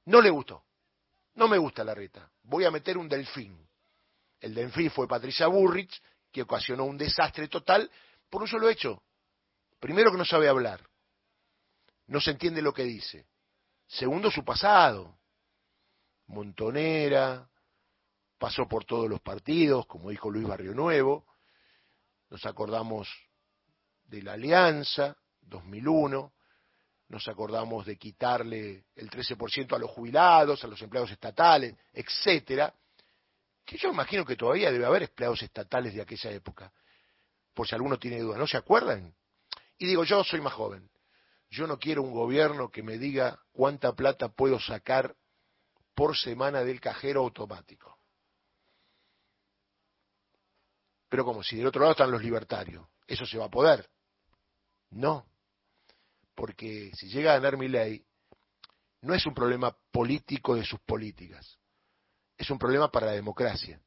No 0.03 0.19
le 0.19 0.29
gustó. 0.29 0.65
No 1.35 1.47
me 1.47 1.57
gusta 1.57 1.83
Larreta. 1.83 2.29
Voy 2.43 2.65
a 2.65 2.71
meter 2.71 2.97
un 2.97 3.07
delfín. 3.07 3.67
El 4.39 4.53
delfín 4.53 4.89
fue 4.91 5.07
Patricia 5.07 5.47
Burrich, 5.47 6.01
que 6.31 6.41
ocasionó 6.41 6.85
un 6.85 6.97
desastre 6.97 7.47
total 7.47 7.89
por 8.29 8.41
un 8.41 8.47
solo 8.47 8.69
hecho. 8.69 9.03
Primero 9.79 10.11
que 10.11 10.17
no 10.17 10.25
sabe 10.25 10.47
hablar. 10.47 10.88
No 12.07 12.19
se 12.19 12.31
entiende 12.31 12.61
lo 12.61 12.73
que 12.73 12.83
dice. 12.83 13.27
Segundo, 13.88 14.31
su 14.31 14.43
pasado. 14.43 15.17
Montonera, 16.27 17.50
pasó 18.38 18.67
por 18.67 18.85
todos 18.85 19.09
los 19.09 19.21
partidos, 19.21 19.85
como 19.85 20.09
dijo 20.09 20.29
Luis 20.29 20.47
Barrio 20.47 20.73
Nuevo. 20.73 21.25
Nos 22.29 22.45
acordamos 22.45 23.09
de 24.05 24.23
la 24.23 24.33
Alianza, 24.33 25.17
2001. 25.41 26.33
Nos 27.12 27.27
acordamos 27.27 27.86
de 27.86 27.98
quitarle 27.98 28.86
el 28.96 29.10
13% 29.10 29.75
a 29.75 29.77
los 29.77 29.91
jubilados, 29.91 30.63
a 30.63 30.68
los 30.68 30.82
empleados 30.82 31.12
estatales, 31.12 31.75
etcétera. 31.91 32.74
Que 33.65 33.77
yo 33.77 33.89
imagino 33.89 34.24
que 34.24 34.38
todavía 34.38 34.72
debe 34.72 34.86
haber 34.86 35.03
empleados 35.03 35.44
estatales 35.44 35.94
de 35.94 36.01
aquella 36.01 36.32
época. 36.32 36.72
Por 37.53 37.68
si 37.68 37.75
alguno 37.75 38.00
tiene 38.00 38.22
duda, 38.22 38.38
¿no 38.38 38.48
se 38.48 38.56
acuerdan? 38.56 39.13
Y 39.77 39.88
digo, 39.88 40.06
yo 40.06 40.24
soy 40.24 40.39
más 40.39 40.53
joven. 40.53 40.89
Yo 41.50 41.68
no 41.68 41.77
quiero 41.77 42.01
un 42.01 42.13
gobierno 42.13 42.72
que 42.72 42.82
me 42.82 42.98
diga 42.98 43.38
cuánta 43.51 43.91
plata 43.91 44.30
puedo 44.30 44.58
sacar 44.58 45.13
por 45.94 46.15
semana 46.15 46.63
del 46.63 46.80
cajero 46.80 47.20
automático. 47.20 48.00
Pero 51.10 51.25
como 51.25 51.44
si 51.44 51.58
del 51.58 51.68
otro 51.68 51.82
lado 51.82 51.91
están 51.91 52.10
los 52.10 52.24
libertarios, 52.24 52.88
¿eso 53.06 53.25
se 53.25 53.38
va 53.38 53.48
a 53.48 53.50
poder? 53.50 53.89
No, 54.91 55.25
porque 56.41 56.89
si 56.95 57.07
llega 57.07 57.33
a 57.33 57.36
ganar 57.36 57.55
mi 57.55 57.67
ley, 57.67 58.03
no 59.01 59.13
es 59.13 59.24
un 59.27 59.33
problema 59.36 59.77
político 59.91 60.55
de 60.55 60.65
sus 60.65 60.79
políticas, 60.79 61.60
es 62.36 62.50
un 62.50 62.57
problema 62.57 62.89
para 62.89 63.05
la 63.05 63.12
democracia, 63.12 63.79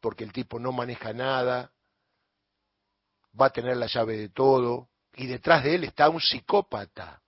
porque 0.00 0.24
el 0.24 0.32
tipo 0.32 0.58
no 0.58 0.72
maneja 0.72 1.12
nada, 1.12 1.70
va 3.40 3.46
a 3.46 3.50
tener 3.50 3.76
la 3.76 3.86
llave 3.86 4.16
de 4.16 4.28
todo, 4.30 4.88
y 5.14 5.28
detrás 5.28 5.62
de 5.62 5.76
él 5.76 5.84
está 5.84 6.08
un 6.08 6.20
psicópata. 6.20 7.22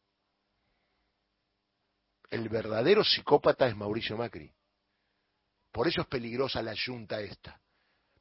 El 2.28 2.48
verdadero 2.48 3.04
psicópata 3.04 3.68
es 3.68 3.76
Mauricio 3.76 4.16
Macri. 4.16 4.52
Por 5.70 5.86
eso 5.86 6.00
es 6.00 6.08
peligrosa 6.08 6.60
la 6.60 6.74
yunta 6.74 7.20
esta. 7.20 7.60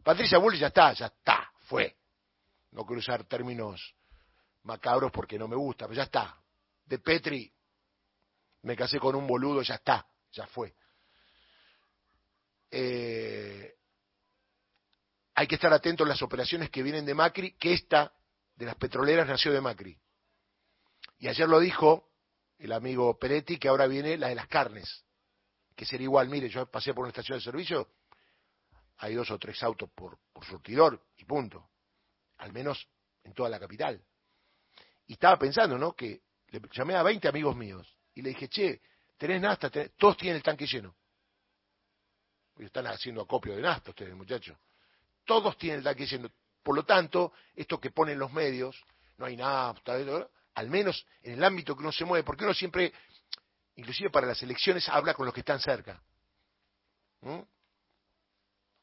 Patricia 0.03 0.37
Bullrich 0.37 0.61
ya 0.61 0.67
está, 0.67 0.93
ya 0.93 1.07
está, 1.07 1.51
fue. 1.61 1.97
No 2.69 2.83
usar 2.83 3.23
términos 3.23 3.95
macabros 4.67 5.11
porque 5.11 5.39
no 5.39 5.47
me 5.47 5.55
gusta, 5.55 5.85
pero 5.87 5.97
ya 5.97 6.03
está. 6.03 6.39
De 6.85 6.99
Petri 6.99 7.51
me 8.63 8.75
casé 8.75 8.99
con 8.99 9.15
un 9.15 9.25
boludo, 9.25 9.61
ya 9.61 9.75
está, 9.75 10.05
ya 10.31 10.45
fue. 10.47 10.75
Eh, 12.69 13.75
hay 15.35 15.47
que 15.47 15.55
estar 15.55 15.71
atentos 15.73 16.05
a 16.05 16.09
las 16.09 16.21
operaciones 16.21 16.69
que 16.69 16.83
vienen 16.83 17.05
de 17.05 17.15
Macri, 17.15 17.53
que 17.53 17.73
esta 17.73 18.13
de 18.55 18.65
las 18.65 18.75
petroleras 18.75 19.27
nació 19.27 19.53
de 19.53 19.61
Macri. 19.61 19.97
Y 21.19 21.27
ayer 21.27 21.47
lo 21.47 21.59
dijo 21.59 22.11
el 22.57 22.73
amigo 22.73 23.17
Peretti 23.17 23.57
que 23.57 23.69
ahora 23.69 23.87
viene 23.87 24.17
la 24.17 24.27
de 24.27 24.35
las 24.35 24.47
carnes, 24.47 25.05
que 25.75 25.85
sería 25.85 26.05
igual, 26.05 26.27
mire, 26.27 26.49
yo 26.49 26.69
pasé 26.69 26.93
por 26.93 27.03
una 27.03 27.09
estación 27.09 27.37
de 27.37 27.43
servicio, 27.43 27.89
hay 28.97 29.15
dos 29.15 29.31
o 29.31 29.39
tres 29.39 29.61
autos 29.63 29.89
por, 29.91 30.19
por 30.33 30.43
surtidor 30.43 31.07
y 31.15 31.23
punto, 31.23 31.69
al 32.37 32.51
menos 32.51 32.89
en 33.23 33.33
toda 33.33 33.49
la 33.49 33.59
capital. 33.59 34.03
Y 35.07 35.13
estaba 35.13 35.37
pensando, 35.37 35.77
¿no? 35.77 35.93
Que 35.93 36.21
le 36.49 36.61
llamé 36.71 36.95
a 36.95 37.03
20 37.03 37.27
amigos 37.27 37.55
míos 37.55 37.97
y 38.13 38.21
le 38.21 38.29
dije, 38.29 38.47
che, 38.49 38.81
¿tenés 39.17 39.41
nafta? 39.41 39.71
Todos 39.97 40.17
tienen 40.17 40.37
el 40.37 40.43
tanque 40.43 40.65
lleno. 40.65 40.95
Porque 42.53 42.67
están 42.67 42.87
haciendo 42.87 43.21
acopio 43.21 43.55
de 43.55 43.61
nafta 43.61 43.91
ustedes, 43.91 44.15
muchachos. 44.15 44.57
Todos 45.25 45.57
tienen 45.57 45.79
el 45.79 45.83
tanque 45.83 46.05
lleno. 46.05 46.29
Por 46.61 46.75
lo 46.75 46.83
tanto, 46.83 47.33
esto 47.55 47.79
que 47.79 47.91
ponen 47.91 48.19
los 48.19 48.31
medios, 48.33 48.81
no 49.17 49.25
hay 49.25 49.37
nafta, 49.37 49.95
al 50.55 50.69
menos 50.69 51.05
en 51.21 51.33
el 51.33 51.43
ámbito 51.43 51.75
que 51.75 51.81
uno 51.81 51.91
se 51.91 52.03
mueve, 52.03 52.23
porque 52.23 52.43
uno 52.43 52.53
siempre, 52.53 52.91
inclusive 53.75 54.09
para 54.09 54.27
las 54.27 54.41
elecciones, 54.41 54.89
habla 54.89 55.13
con 55.13 55.25
los 55.25 55.33
que 55.33 55.41
están 55.41 55.59
cerca. 55.59 56.01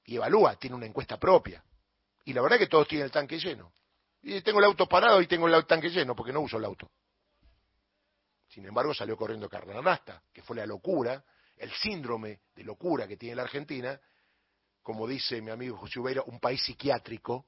Y 0.06 0.16
evalúa, 0.16 0.56
tiene 0.56 0.76
una 0.76 0.86
encuesta 0.86 1.18
propia. 1.18 1.62
Y 2.24 2.32
la 2.32 2.40
verdad 2.42 2.58
es 2.58 2.66
que 2.66 2.70
todos 2.70 2.88
tienen 2.88 3.06
el 3.06 3.10
tanque 3.10 3.38
lleno. 3.38 3.72
Y 4.26 4.40
tengo 4.40 4.58
el 4.58 4.64
auto 4.64 4.88
parado 4.88 5.20
y 5.20 5.26
tengo 5.26 5.46
el 5.46 5.66
tanque 5.66 5.90
lleno, 5.90 6.16
porque 6.16 6.32
no 6.32 6.40
uso 6.40 6.56
el 6.56 6.64
auto. 6.64 6.90
Sin 8.48 8.64
embargo, 8.64 8.94
salió 8.94 9.16
corriendo 9.18 9.48
Carnarasta, 9.50 10.22
que 10.32 10.42
fue 10.42 10.56
la 10.56 10.64
locura, 10.64 11.22
el 11.56 11.70
síndrome 11.72 12.40
de 12.54 12.64
locura 12.64 13.06
que 13.06 13.18
tiene 13.18 13.36
la 13.36 13.42
Argentina, 13.42 14.00
como 14.82 15.06
dice 15.06 15.42
mi 15.42 15.50
amigo 15.50 15.76
José 15.76 16.00
Ubeira, 16.00 16.22
un 16.26 16.40
país 16.40 16.62
psiquiátrico, 16.64 17.46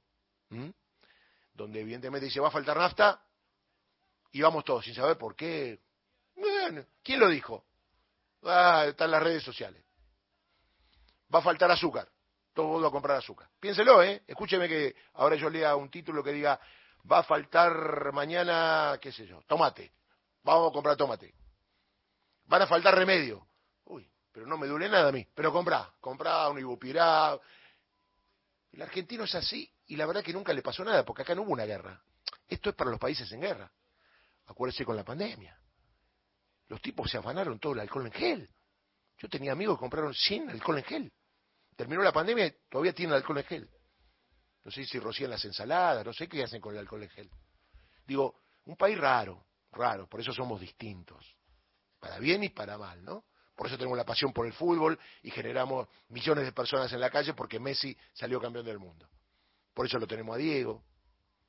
donde 1.55 1.81
evidentemente 1.81 2.27
dice 2.27 2.41
va 2.41 2.49
a 2.49 2.53
faltar 2.53 2.77
nafta 2.77 3.23
y 4.33 4.43
vamos 4.43 4.65
todos 4.65 4.85
sin 4.85 4.95
saber 4.95 5.17
por 5.17 5.35
qué. 5.35 5.81
¿Quién 7.03 7.21
lo 7.21 7.29
dijo? 7.29 7.65
Ah, 8.43 8.85
está 8.87 9.07
en 9.07 9.13
las 9.13 9.23
redes 9.23 9.43
sociales. 9.43 9.83
Va 11.35 11.39
a 11.39 11.43
faltar 11.43 11.71
azúcar. 11.71 12.09
Todo 12.57 12.87
a 12.87 12.91
comprar 12.91 13.19
azúcar. 13.19 13.51
Piénselo, 13.61 14.03
¿eh? 14.03 14.23
Escúcheme 14.27 14.67
que 14.67 14.97
ahora 15.13 15.37
yo 15.37 15.51
lea 15.51 15.77
un 15.77 15.91
título 15.91 16.25
que 16.25 16.33
diga 16.33 16.59
va 17.11 17.19
a 17.19 17.23
faltar 17.23 18.11
mañana, 18.15 18.99
qué 18.99 19.13
sé 19.13 19.27
yo, 19.27 19.43
tomate. 19.47 19.93
Vamos 20.43 20.71
a 20.71 20.73
comprar 20.73 20.97
tomate. 20.97 21.35
Van 22.47 22.63
a 22.63 22.67
faltar 22.67 22.95
remedio. 22.95 23.47
Uy, 23.85 24.11
pero 24.33 24.47
no 24.47 24.57
me 24.57 24.67
duele 24.67 24.89
nada 24.89 25.11
a 25.11 25.13
mí. 25.13 25.27
Pero 25.35 25.53
comprá, 25.53 25.93
comprá 26.01 26.49
un 26.49 26.59
ibupirá. 26.59 27.39
El 28.73 28.81
argentino 28.81 29.25
es 29.25 29.35
así 29.35 29.71
y 29.89 29.97
la 29.97 30.07
verdad 30.07 30.25
que 30.25 30.33
nunca 30.33 30.55
le 30.55 30.63
pasó 30.63 30.83
nada, 30.83 31.05
porque 31.05 31.23
acá 31.23 31.35
no 31.35 31.43
hubo 31.43 31.53
una 31.53 31.67
guerra. 31.67 32.03
Esto 32.49 32.71
es 32.71 32.75
para 32.75 32.89
los 32.91 32.99
países 32.99 33.31
en 33.33 33.43
guerra. 33.43 33.71
Acuérdese 34.47 34.83
con 34.83 34.97
la 34.97 35.05
pandemia. 35.05 35.61
Los 36.69 36.81
tipos 36.81 37.11
se 37.11 37.19
afanaron 37.19 37.59
todo 37.59 37.75
el 37.75 37.81
alcohol 37.81 38.07
en 38.07 38.13
gel. 38.13 38.51
Yo 39.19 39.29
tenía 39.29 39.53
amigos 39.53 39.77
que 39.77 39.81
compraron 39.81 40.15
100 40.15 40.49
alcohol 40.49 40.79
en 40.79 40.85
gel. 40.85 41.13
Terminó 41.77 42.03
la 42.03 42.13
pandemia 42.13 42.47
y 42.47 42.55
todavía 42.71 42.95
tienen 42.95 43.15
alcohol 43.15 43.39
en 43.39 43.45
gel. 43.45 43.71
No 44.65 44.71
sé 44.71 44.85
si 44.85 44.99
rocían 44.99 45.31
las 45.31 45.45
ensaladas, 45.45 46.05
no 46.05 46.13
sé 46.13 46.27
qué 46.27 46.43
hacen 46.43 46.61
con 46.61 46.73
el 46.73 46.81
alcohol 46.81 47.03
en 47.03 47.11
gel. 47.11 47.31
Digo, 48.07 48.43
un 48.65 48.77
país 48.77 48.99
raro, 48.99 49.47
raro, 49.73 50.09
por 50.09 50.21
eso 50.21 50.33
somos 50.33 50.61
distintos. 50.61 51.37
Para 52.01 52.19
bien 52.19 52.43
y 52.43 52.49
para 52.49 52.79
mal, 52.79 53.05
¿no? 53.05 53.25
Por 53.55 53.69
eso 53.69 53.77
tenemos 53.77 53.97
la 53.97 54.05
pasión 54.05 54.33
por 54.33 54.47
el 54.47 54.53
fútbol 54.53 54.99
y 55.23 55.31
generamos 55.31 55.89
millones 56.09 56.45
de 56.45 56.53
personas 56.53 56.93
en 56.93 57.01
la 57.01 57.11
calle 57.11 57.33
porque 57.35 57.59
Messi 57.59 57.97
salió 58.13 58.41
campeón 58.41 58.67
del 58.67 58.79
mundo. 58.79 59.09
Por 59.73 59.87
eso 59.87 59.99
lo 59.99 60.07
tenemos 60.07 60.35
a 60.35 60.39
Diego, 60.39 60.85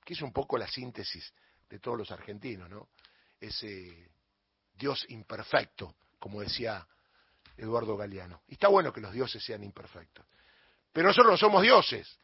que 0.06 0.14
es 0.14 0.22
un 0.22 0.32
poco 0.32 0.58
la 0.58 0.68
síntesis 0.68 1.34
de 1.70 1.80
todos 1.80 1.98
los 1.98 2.12
argentinos, 2.12 2.70
¿no? 2.70 2.90
Ese 3.40 4.12
Dios 4.74 5.06
imperfecto, 5.10 5.96
como 6.20 6.42
decía 6.42 6.88
Eduardo 7.58 7.98
Galeano. 7.98 8.44
Y 8.48 8.54
está 8.54 8.68
bueno 8.68 8.94
que 8.94 9.02
los 9.02 9.12
dioses 9.12 9.44
sean 9.44 9.64
imperfectos. 9.64 10.26
Pero 10.94 11.08
nosotros 11.08 11.32
no 11.32 11.38
somos 11.38 11.62
dioses. 11.62 12.20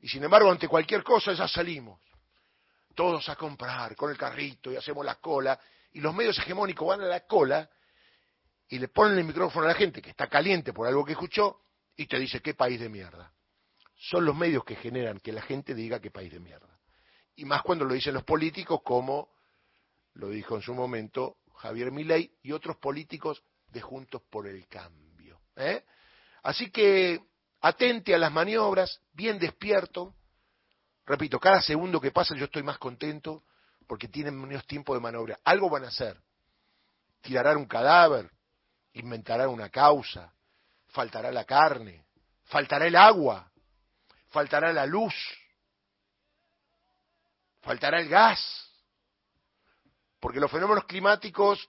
Y 0.00 0.08
sin 0.08 0.24
embargo, 0.24 0.50
ante 0.50 0.68
cualquier 0.68 1.02
cosa 1.02 1.32
ya 1.32 1.46
salimos. 1.46 2.00
Todos 2.94 3.28
a 3.28 3.36
comprar 3.36 3.94
con 3.94 4.10
el 4.10 4.16
carrito 4.16 4.72
y 4.72 4.76
hacemos 4.76 5.04
la 5.04 5.16
cola. 5.16 5.58
Y 5.92 6.00
los 6.00 6.14
medios 6.14 6.38
hegemónicos 6.38 6.88
van 6.88 7.02
a 7.02 7.06
la 7.06 7.20
cola 7.20 7.68
y 8.68 8.78
le 8.78 8.88
ponen 8.88 9.18
el 9.18 9.24
micrófono 9.24 9.66
a 9.66 9.68
la 9.68 9.74
gente 9.74 10.02
que 10.02 10.10
está 10.10 10.26
caliente 10.26 10.72
por 10.72 10.86
algo 10.86 11.04
que 11.04 11.12
escuchó 11.12 11.62
y 11.96 12.06
te 12.06 12.18
dice 12.18 12.40
qué 12.40 12.54
país 12.54 12.80
de 12.80 12.88
mierda. 12.88 13.32
Son 13.96 14.24
los 14.24 14.36
medios 14.36 14.64
que 14.64 14.76
generan 14.76 15.18
que 15.20 15.32
la 15.32 15.42
gente 15.42 15.74
diga 15.74 16.00
qué 16.00 16.10
país 16.10 16.32
de 16.32 16.40
mierda. 16.40 16.78
Y 17.36 17.44
más 17.44 17.62
cuando 17.62 17.84
lo 17.84 17.94
dicen 17.94 18.14
los 18.14 18.24
políticos 18.24 18.80
como 18.84 19.30
lo 20.14 20.28
dijo 20.28 20.56
en 20.56 20.62
su 20.62 20.74
momento 20.74 21.38
Javier 21.56 21.90
Milei 21.90 22.30
y 22.42 22.52
otros 22.52 22.76
políticos 22.76 23.42
de 23.68 23.80
Juntos 23.80 24.22
por 24.30 24.46
el 24.46 24.66
Cambio. 24.68 25.40
¿eh? 25.56 25.84
Así 26.42 26.70
que 26.70 27.20
atente 27.60 28.14
a 28.14 28.18
las 28.18 28.32
maniobras, 28.32 29.00
bien 29.12 29.38
despierto. 29.38 30.14
Repito, 31.06 31.38
cada 31.40 31.62
segundo 31.62 32.00
que 32.00 32.10
pasa 32.10 32.34
yo 32.34 32.44
estoy 32.44 32.62
más 32.62 32.78
contento 32.78 33.44
porque 33.86 34.08
tienen 34.08 34.38
menos 34.40 34.66
tiempo 34.66 34.94
de 34.94 35.00
maniobra. 35.00 35.38
Algo 35.44 35.70
van 35.70 35.84
a 35.84 35.88
hacer. 35.88 36.20
Tirarán 37.22 37.56
un 37.56 37.66
cadáver, 37.66 38.30
inventarán 38.92 39.48
una 39.48 39.70
causa, 39.70 40.32
faltará 40.88 41.32
la 41.32 41.44
carne, 41.44 42.04
faltará 42.44 42.86
el 42.86 42.96
agua, 42.96 43.50
faltará 44.28 44.72
la 44.72 44.86
luz, 44.86 45.14
faltará 47.62 48.00
el 48.00 48.08
gas. 48.08 48.40
Porque 50.20 50.40
los 50.40 50.50
fenómenos 50.50 50.84
climáticos 50.84 51.68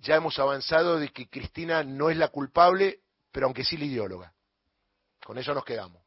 ya 0.00 0.16
hemos 0.16 0.38
avanzado 0.38 0.98
de 0.98 1.08
que 1.08 1.28
Cristina 1.28 1.82
no 1.82 2.10
es 2.10 2.16
la 2.16 2.28
culpable, 2.28 3.00
pero 3.32 3.46
aunque 3.46 3.64
sí 3.64 3.76
la 3.76 3.84
ideóloga. 3.84 4.32
Con 5.24 5.38
eso 5.38 5.52
nos 5.54 5.64
quedamos. 5.64 6.02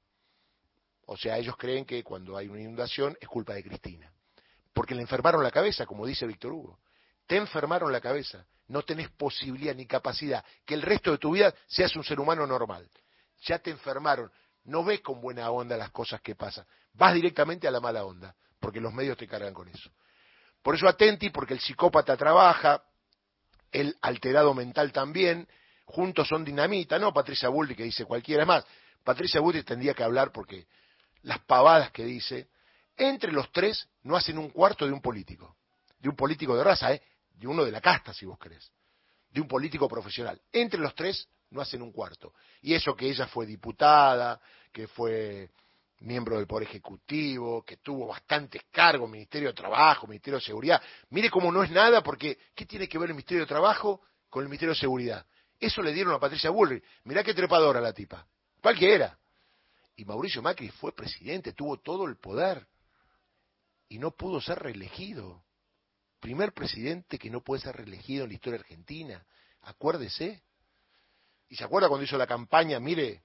O 1.05 1.17
sea, 1.17 1.37
ellos 1.37 1.57
creen 1.57 1.85
que 1.85 2.03
cuando 2.03 2.37
hay 2.37 2.47
una 2.47 2.61
inundación 2.61 3.17
es 3.19 3.27
culpa 3.27 3.53
de 3.53 3.63
Cristina. 3.63 4.11
Porque 4.73 4.95
le 4.95 5.01
enfermaron 5.01 5.43
la 5.43 5.51
cabeza, 5.51 5.85
como 5.85 6.05
dice 6.05 6.25
Víctor 6.25 6.53
Hugo. 6.53 6.79
Te 7.27 7.35
enfermaron 7.35 7.91
la 7.91 7.99
cabeza. 7.99 8.45
No 8.67 8.83
tenés 8.83 9.09
posibilidad 9.09 9.75
ni 9.75 9.85
capacidad 9.85 10.43
que 10.65 10.73
el 10.73 10.81
resto 10.81 11.11
de 11.11 11.17
tu 11.17 11.31
vida 11.31 11.53
seas 11.67 11.95
un 11.95 12.03
ser 12.03 12.19
humano 12.19 12.47
normal. 12.47 12.89
Ya 13.41 13.59
te 13.59 13.71
enfermaron. 13.71 14.31
No 14.63 14.83
ves 14.83 15.01
con 15.01 15.19
buena 15.19 15.49
onda 15.51 15.75
las 15.75 15.91
cosas 15.91 16.21
que 16.21 16.35
pasan. 16.35 16.65
Vas 16.93 17.13
directamente 17.13 17.67
a 17.67 17.71
la 17.71 17.81
mala 17.81 18.05
onda, 18.05 18.35
porque 18.59 18.79
los 18.79 18.93
medios 18.93 19.17
te 19.17 19.27
cargan 19.27 19.53
con 19.53 19.67
eso. 19.67 19.91
Por 20.61 20.75
eso 20.75 20.87
atenti, 20.87 21.29
porque 21.29 21.55
el 21.55 21.59
psicópata 21.59 22.15
trabaja, 22.15 22.83
el 23.71 23.95
alterado 24.01 24.53
mental 24.53 24.91
también, 24.91 25.47
juntos 25.85 26.27
son 26.27 26.43
dinamita, 26.43 26.99
no 26.99 27.13
Patricia 27.13 27.49
Bullrich 27.49 27.77
que 27.77 27.83
dice 27.83 28.05
cualquiera 28.05 28.45
más. 28.45 28.65
Patricia 29.03 29.41
Bullrich 29.41 29.65
tendría 29.65 29.93
que 29.93 30.03
hablar 30.03 30.31
porque 30.31 30.67
las 31.23 31.39
pavadas 31.39 31.91
que 31.91 32.03
dice, 32.05 32.49
entre 32.97 33.31
los 33.31 33.51
tres 33.51 33.87
no 34.03 34.15
hacen 34.15 34.37
un 34.37 34.49
cuarto 34.49 34.85
de 34.85 34.91
un 34.91 35.01
político, 35.01 35.55
de 35.99 36.09
un 36.09 36.15
político 36.15 36.55
de 36.55 36.63
raza, 36.63 36.93
¿eh? 36.93 37.01
de 37.33 37.47
uno 37.47 37.63
de 37.63 37.71
la 37.71 37.81
casta, 37.81 38.13
si 38.13 38.25
vos 38.25 38.37
querés, 38.37 38.71
de 39.31 39.41
un 39.41 39.47
político 39.47 39.87
profesional. 39.87 40.39
Entre 40.51 40.79
los 40.79 40.93
tres 40.93 41.27
no 41.49 41.61
hacen 41.61 41.81
un 41.81 41.91
cuarto. 41.91 42.33
Y 42.61 42.73
eso 42.73 42.95
que 42.95 43.09
ella 43.09 43.27
fue 43.27 43.45
diputada, 43.45 44.39
que 44.71 44.87
fue 44.87 45.49
miembro 46.01 46.37
del 46.37 46.47
Poder 46.47 46.67
Ejecutivo, 46.67 47.63
que 47.63 47.77
tuvo 47.77 48.07
bastantes 48.07 48.63
cargos, 48.71 49.09
Ministerio 49.09 49.49
de 49.49 49.53
Trabajo, 49.53 50.07
Ministerio 50.07 50.39
de 50.39 50.45
Seguridad. 50.45 50.81
Mire 51.09 51.29
cómo 51.29 51.51
no 51.51 51.63
es 51.63 51.71
nada, 51.71 52.01
porque 52.01 52.37
¿qué 52.55 52.65
tiene 52.65 52.87
que 52.87 52.97
ver 52.97 53.09
el 53.09 53.15
Ministerio 53.15 53.43
de 53.43 53.47
Trabajo 53.47 54.01
con 54.29 54.43
el 54.43 54.49
Ministerio 54.49 54.73
de 54.73 54.79
Seguridad? 54.79 55.25
Eso 55.59 55.81
le 55.81 55.93
dieron 55.93 56.13
a 56.13 56.19
Patricia 56.19 56.49
Bullrich. 56.49 56.83
Mirá 57.03 57.23
qué 57.23 57.33
trepadora 57.33 57.79
la 57.79 57.93
tipa. 57.93 58.27
Cualquiera. 58.61 59.17
Y 59.95 60.05
Mauricio 60.05 60.41
Macri 60.41 60.69
fue 60.69 60.93
presidente, 60.93 61.53
tuvo 61.53 61.77
todo 61.77 62.05
el 62.07 62.17
poder. 62.17 62.67
Y 63.87 63.99
no 63.99 64.11
pudo 64.11 64.41
ser 64.41 64.57
reelegido. 64.57 65.43
Primer 66.19 66.53
presidente 66.53 67.19
que 67.19 67.29
no 67.29 67.41
puede 67.41 67.61
ser 67.61 67.75
reelegido 67.75 68.23
en 68.23 68.29
la 68.29 68.35
historia 68.35 68.59
argentina. 68.59 69.23
Acuérdese. 69.61 70.41
Y 71.49 71.55
se 71.55 71.63
acuerda 71.63 71.89
cuando 71.89 72.05
hizo 72.05 72.17
la 72.17 72.25
campaña, 72.25 72.79
mire, 72.79 73.21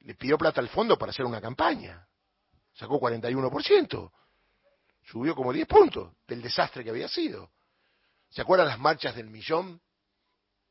le 0.00 0.14
pidió 0.14 0.38
plata 0.38 0.60
al 0.60 0.68
fondo 0.68 0.98
para 0.98 1.10
hacer 1.10 1.24
una 1.24 1.40
campaña. 1.40 2.06
Sacó 2.74 3.00
41%. 3.00 4.12
Subió 5.04 5.34
como 5.34 5.52
10 5.52 5.66
puntos 5.66 6.12
del 6.26 6.42
desastre 6.42 6.84
que 6.84 6.90
había 6.90 7.08
sido. 7.08 7.50
¿Se 8.28 8.42
acuerdan 8.42 8.68
las 8.68 8.78
marchas 8.78 9.14
del 9.16 9.28
millón? 9.28 9.80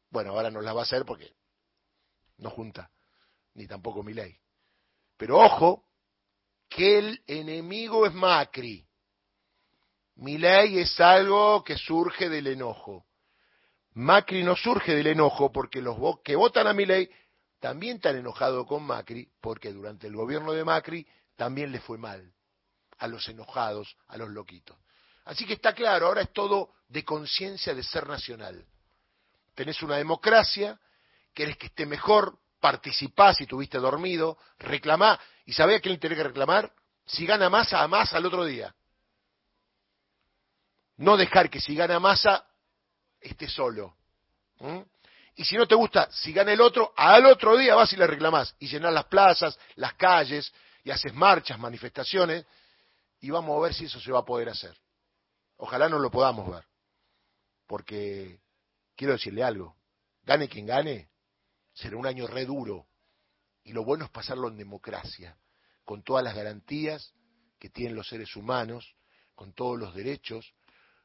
Bueno, 0.10 0.32
ahora 0.32 0.50
no 0.50 0.62
las 0.62 0.76
va 0.76 0.82
a 0.82 0.84
hacer 0.84 1.06
porque 1.06 1.36
no 2.38 2.50
junta, 2.50 2.90
ni 3.54 3.68
tampoco 3.68 4.02
mi 4.02 4.14
ley. 4.14 4.38
Pero 5.18 5.38
ojo, 5.40 5.86
que 6.70 7.00
el 7.00 7.24
enemigo 7.28 8.06
es 8.06 8.14
Macri. 8.14 8.88
Mi 10.16 10.38
ley 10.38 10.80
es 10.80 11.00
algo 11.00 11.64
que 11.64 11.78
surge 11.78 12.30
del 12.30 12.48
enojo. 12.48 13.06
Macri 13.94 14.44
no 14.44 14.56
surge 14.56 14.96
del 14.96 15.08
enojo 15.08 15.52
porque 15.52 15.82
los 15.82 15.98
que 16.24 16.36
votan 16.36 16.68
a 16.68 16.74
mi 16.74 16.86
ley 16.86 17.10
también 17.60 17.98
están 17.98 18.16
enojados 18.18 18.66
con 18.66 18.84
Macri 18.84 19.30
porque 19.42 19.72
durante 19.72 20.08
el 20.08 20.16
gobierno 20.16 20.54
de 20.54 20.64
Macri 20.64 21.08
también 21.36 21.72
le 21.72 21.80
fue 21.80 21.98
mal 21.98 22.34
a 22.98 23.08
los 23.08 23.28
enojados, 23.30 23.96
a 24.08 24.18
los 24.18 24.30
loquitos. 24.30 24.78
Así 25.26 25.46
que 25.46 25.54
está 25.54 25.74
claro, 25.74 26.08
ahora 26.08 26.22
es 26.22 26.34
todo 26.34 26.74
de 26.88 27.04
conciencia 27.06 27.74
de 27.74 27.84
ser 27.84 28.08
nacional. 28.08 28.66
Tenés 29.56 29.82
una 29.84 29.98
democracia, 29.98 30.80
querés 31.34 31.58
que 31.58 31.68
esté 31.68 31.86
mejor, 31.86 32.40
participás 32.60 33.38
si 33.38 33.46
tuviste 33.46 33.78
dormido, 33.78 34.38
reclamá, 34.58 35.20
y 35.46 35.54
sabés 35.54 35.78
a 35.78 35.82
quién 35.82 36.00
tenés 36.00 36.18
que 36.18 36.24
reclamar, 36.24 36.74
si 37.06 37.26
gana 37.26 37.50
masa, 37.50 37.82
a 37.82 37.88
masa 37.88 38.18
al 38.18 38.26
otro 38.26 38.46
día. 38.46 38.74
No 40.98 41.16
dejar 41.16 41.50
que 41.50 41.62
si 41.62 41.76
gana 41.76 42.00
masa 42.00 42.46
esté 43.22 43.48
solo. 43.48 43.96
Y 45.40 45.46
si 45.46 45.56
no 45.56 45.66
te 45.66 45.74
gusta, 45.74 46.12
si 46.12 46.34
gana 46.34 46.52
el 46.52 46.60
otro, 46.60 46.92
al 46.98 47.26
otro 47.26 47.56
día 47.56 47.74
vas 47.74 47.94
y 47.94 47.96
le 47.96 48.06
reclamás. 48.06 48.54
Y 48.60 48.68
llenar 48.68 48.92
las 48.92 49.06
plazas, 49.06 49.58
las 49.76 49.94
calles, 49.94 50.52
y 50.84 50.92
haces 50.92 51.14
marchas, 51.14 51.58
manifestaciones, 51.58 52.46
y 53.22 53.30
vamos 53.30 53.58
a 53.58 53.62
ver 53.62 53.74
si 53.74 53.86
eso 53.86 54.02
se 54.02 54.12
va 54.12 54.20
a 54.20 54.26
poder 54.26 54.50
hacer. 54.50 54.78
Ojalá 55.56 55.88
no 55.88 55.98
lo 55.98 56.12
podamos 56.12 56.52
ver. 56.52 56.66
Porque 57.68 58.42
quiero 58.98 59.14
decirle 59.14 59.42
algo, 59.42 59.78
gane 60.24 60.50
quien 60.50 60.66
gane, 60.66 61.10
será 61.74 61.96
un 61.96 62.06
año 62.06 62.28
re 62.28 62.44
duro. 62.44 62.88
Y 63.64 63.72
lo 63.72 63.86
bueno 63.86 64.04
es 64.04 64.12
pasarlo 64.12 64.50
en 64.50 64.58
democracia, 64.58 65.38
con 65.86 66.04
todas 66.04 66.22
las 66.22 66.36
garantías 66.36 67.14
que 67.58 67.70
tienen 67.70 67.96
los 67.96 68.10
seres 68.10 68.36
humanos, 68.36 68.94
con 69.36 69.54
todos 69.54 69.80
los 69.80 69.96
derechos, 69.96 70.54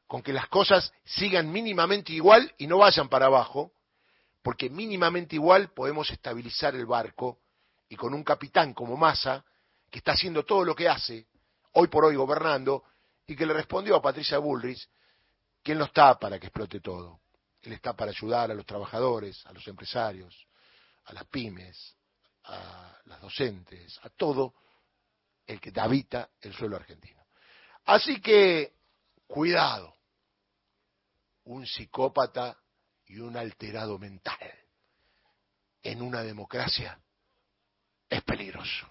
con 0.07 0.21
que 0.21 0.33
las 0.33 0.49
cosas 0.49 0.91
sigan 1.05 1.49
mínimamente 1.53 2.11
igual 2.11 2.53
y 2.57 2.67
no 2.67 2.79
vayan 2.79 3.07
para 3.07 3.27
abajo, 3.27 3.71
porque 4.45 4.69
mínimamente 4.69 5.33
igual 5.37 5.73
podemos 5.73 6.07
estabilizar 6.11 6.75
el 6.75 6.85
barco 6.85 7.39
y 7.89 7.95
con 7.95 8.13
un 8.13 8.23
capitán 8.23 8.75
como 8.75 8.95
Massa, 8.95 9.43
que 9.89 9.97
está 9.97 10.11
haciendo 10.11 10.45
todo 10.45 10.63
lo 10.63 10.75
que 10.75 10.87
hace, 10.87 11.25
hoy 11.71 11.87
por 11.87 12.05
hoy 12.05 12.15
gobernando, 12.15 12.83
y 13.25 13.35
que 13.35 13.43
le 13.43 13.53
respondió 13.53 13.95
a 13.95 14.03
Patricia 14.03 14.37
Bullrich 14.37 14.87
que 15.63 15.71
él 15.71 15.79
no 15.79 15.85
está 15.85 16.19
para 16.19 16.37
que 16.39 16.45
explote 16.45 16.79
todo. 16.79 17.21
Él 17.63 17.73
está 17.73 17.95
para 17.95 18.11
ayudar 18.11 18.51
a 18.51 18.53
los 18.53 18.67
trabajadores, 18.67 19.43
a 19.47 19.51
los 19.51 19.67
empresarios, 19.67 20.45
a 21.05 21.13
las 21.13 21.25
pymes, 21.25 21.97
a 22.43 22.99
las 23.05 23.19
docentes, 23.21 23.99
a 24.03 24.09
todo 24.09 24.53
el 25.47 25.59
que 25.59 25.73
habita 25.81 26.29
el 26.39 26.53
suelo 26.53 26.75
argentino. 26.75 27.25
Así 27.85 28.21
que, 28.21 28.75
cuidado, 29.25 29.95
un 31.45 31.65
psicópata 31.65 32.55
y 33.07 33.19
un 33.19 33.37
alterado 33.37 33.97
mental 33.99 34.37
en 35.83 36.01
una 36.01 36.23
democracia 36.23 36.99
es 38.09 38.23
peligroso. 38.23 38.89